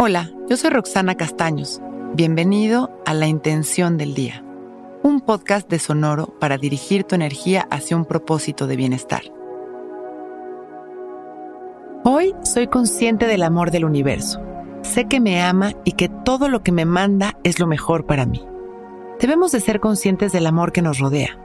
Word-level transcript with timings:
Hola, 0.00 0.30
yo 0.48 0.56
soy 0.56 0.70
Roxana 0.70 1.16
Castaños. 1.16 1.82
Bienvenido 2.14 3.02
a 3.04 3.14
La 3.14 3.26
Intención 3.26 3.98
del 3.98 4.14
Día, 4.14 4.44
un 5.02 5.20
podcast 5.20 5.68
de 5.68 5.80
Sonoro 5.80 6.38
para 6.38 6.56
dirigir 6.56 7.02
tu 7.02 7.16
energía 7.16 7.66
hacia 7.68 7.96
un 7.96 8.04
propósito 8.04 8.68
de 8.68 8.76
bienestar. 8.76 9.22
Hoy 12.04 12.32
soy 12.44 12.68
consciente 12.68 13.26
del 13.26 13.42
amor 13.42 13.72
del 13.72 13.84
universo. 13.84 14.40
Sé 14.82 15.06
que 15.06 15.18
me 15.18 15.42
ama 15.42 15.72
y 15.84 15.92
que 15.92 16.08
todo 16.08 16.48
lo 16.48 16.62
que 16.62 16.70
me 16.70 16.84
manda 16.84 17.36
es 17.42 17.58
lo 17.58 17.66
mejor 17.66 18.06
para 18.06 18.24
mí. 18.24 18.46
Debemos 19.18 19.50
de 19.50 19.58
ser 19.58 19.80
conscientes 19.80 20.30
del 20.30 20.46
amor 20.46 20.70
que 20.70 20.80
nos 20.80 21.00
rodea. 21.00 21.36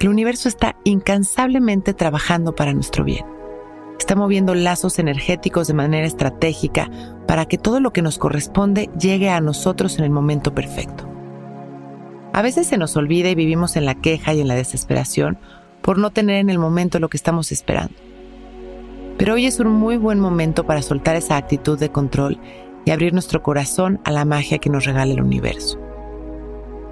El 0.00 0.08
universo 0.08 0.48
está 0.48 0.74
incansablemente 0.82 1.94
trabajando 1.94 2.56
para 2.56 2.74
nuestro 2.74 3.04
bien. 3.04 3.24
Está 4.10 4.18
moviendo 4.18 4.56
lazos 4.56 4.98
energéticos 4.98 5.68
de 5.68 5.74
manera 5.74 6.04
estratégica 6.04 6.90
para 7.28 7.46
que 7.46 7.58
todo 7.58 7.78
lo 7.78 7.92
que 7.92 8.02
nos 8.02 8.18
corresponde 8.18 8.90
llegue 8.98 9.30
a 9.30 9.40
nosotros 9.40 10.00
en 10.00 10.04
el 10.04 10.10
momento 10.10 10.52
perfecto. 10.52 11.08
A 12.32 12.42
veces 12.42 12.66
se 12.66 12.76
nos 12.76 12.96
olvida 12.96 13.28
y 13.30 13.36
vivimos 13.36 13.76
en 13.76 13.84
la 13.84 13.94
queja 13.94 14.34
y 14.34 14.40
en 14.40 14.48
la 14.48 14.56
desesperación 14.56 15.38
por 15.80 15.96
no 15.96 16.10
tener 16.10 16.38
en 16.38 16.50
el 16.50 16.58
momento 16.58 16.98
lo 16.98 17.08
que 17.08 17.18
estamos 17.18 17.52
esperando. 17.52 17.94
Pero 19.16 19.34
hoy 19.34 19.46
es 19.46 19.60
un 19.60 19.68
muy 19.68 19.96
buen 19.96 20.18
momento 20.18 20.66
para 20.66 20.82
soltar 20.82 21.14
esa 21.14 21.36
actitud 21.36 21.78
de 21.78 21.92
control 21.92 22.40
y 22.84 22.90
abrir 22.90 23.12
nuestro 23.12 23.44
corazón 23.44 24.00
a 24.02 24.10
la 24.10 24.24
magia 24.24 24.58
que 24.58 24.70
nos 24.70 24.86
regala 24.86 25.12
el 25.12 25.22
universo. 25.22 25.78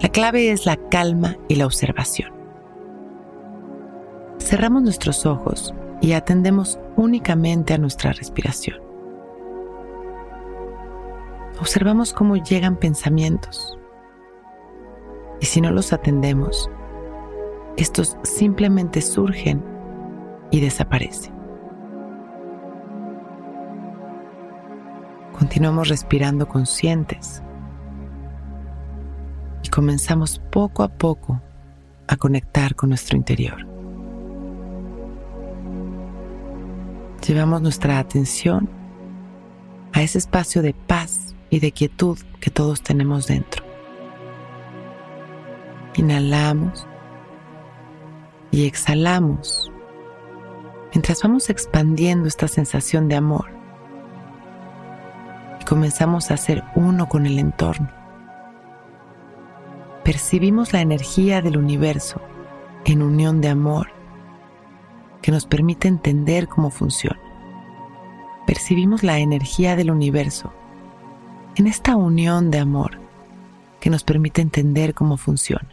La 0.00 0.10
clave 0.10 0.52
es 0.52 0.64
la 0.64 0.76
calma 0.76 1.38
y 1.48 1.56
la 1.56 1.66
observación. 1.66 2.32
Cerramos 4.38 4.84
nuestros 4.84 5.26
ojos 5.26 5.74
y 6.00 6.12
atendemos 6.12 6.78
únicamente 6.96 7.74
a 7.74 7.78
nuestra 7.78 8.12
respiración. 8.12 8.78
Observamos 11.60 12.12
cómo 12.12 12.36
llegan 12.36 12.76
pensamientos. 12.76 13.78
Y 15.40 15.46
si 15.46 15.60
no 15.60 15.70
los 15.70 15.92
atendemos, 15.92 16.70
estos 17.76 18.16
simplemente 18.22 19.02
surgen 19.02 19.62
y 20.50 20.60
desaparecen. 20.60 21.34
Continuamos 25.38 25.88
respirando 25.88 26.46
conscientes 26.46 27.42
y 29.62 29.68
comenzamos 29.68 30.38
poco 30.50 30.82
a 30.82 30.88
poco 30.88 31.40
a 32.08 32.16
conectar 32.16 32.74
con 32.74 32.90
nuestro 32.90 33.16
interior. 33.16 33.69
Llevamos 37.26 37.62
nuestra 37.62 37.98
atención 37.98 38.68
a 39.92 40.02
ese 40.02 40.18
espacio 40.18 40.62
de 40.62 40.74
paz 40.74 41.34
y 41.50 41.60
de 41.60 41.72
quietud 41.72 42.18
que 42.40 42.50
todos 42.50 42.82
tenemos 42.82 43.26
dentro. 43.26 43.64
Inhalamos 45.96 46.86
y 48.50 48.66
exhalamos 48.66 49.70
mientras 50.92 51.22
vamos 51.22 51.50
expandiendo 51.50 52.26
esta 52.26 52.48
sensación 52.48 53.08
de 53.08 53.16
amor 53.16 53.60
comenzamos 55.70 56.32
a 56.32 56.36
ser 56.36 56.64
uno 56.74 57.08
con 57.08 57.26
el 57.26 57.38
entorno. 57.38 57.88
Percibimos 60.02 60.72
la 60.72 60.80
energía 60.80 61.42
del 61.42 61.56
universo 61.56 62.20
en 62.84 63.02
unión 63.02 63.40
de 63.40 63.50
amor 63.50 63.86
que 65.22 65.30
nos 65.32 65.46
permite 65.46 65.88
entender 65.88 66.48
cómo 66.48 66.70
funciona. 66.70 67.20
Percibimos 68.46 69.02
la 69.02 69.18
energía 69.18 69.76
del 69.76 69.90
universo 69.90 70.52
en 71.56 71.66
esta 71.66 71.96
unión 71.96 72.50
de 72.50 72.58
amor 72.58 72.98
que 73.80 73.90
nos 73.90 74.04
permite 74.04 74.42
entender 74.42 74.94
cómo 74.94 75.16
funciona. 75.16 75.68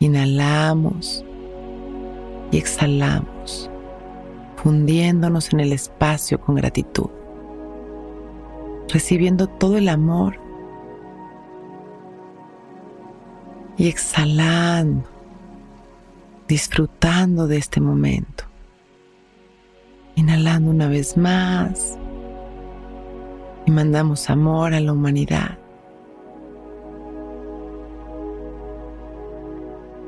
Inhalamos 0.00 1.24
y 2.50 2.58
exhalamos, 2.58 3.70
fundiéndonos 4.56 5.52
en 5.52 5.60
el 5.60 5.72
espacio 5.72 6.40
con 6.40 6.56
gratitud 6.56 7.10
recibiendo 8.92 9.48
todo 9.48 9.78
el 9.78 9.88
amor 9.88 10.38
y 13.78 13.88
exhalando, 13.88 15.08
disfrutando 16.48 17.46
de 17.46 17.56
este 17.56 17.80
momento. 17.80 18.44
Inhalando 20.14 20.70
una 20.70 20.88
vez 20.88 21.16
más 21.16 21.96
y 23.66 23.70
mandamos 23.70 24.28
amor 24.28 24.74
a 24.74 24.80
la 24.80 24.92
humanidad. 24.92 25.58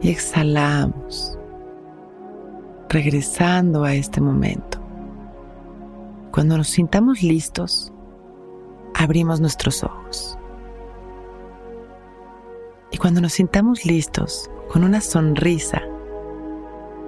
Y 0.02 0.10
exhalamos, 0.10 1.38
regresando 2.90 3.84
a 3.84 3.94
este 3.94 4.20
momento. 4.20 4.78
Cuando 6.30 6.58
nos 6.58 6.68
sintamos 6.68 7.22
listos, 7.22 7.90
abrimos 8.94 9.40
nuestros 9.40 9.82
ojos. 9.82 10.36
Y 12.90 12.98
cuando 12.98 13.20
nos 13.20 13.32
sintamos 13.32 13.86
listos, 13.86 14.50
con 14.70 14.84
una 14.84 15.00
sonrisa, 15.00 15.82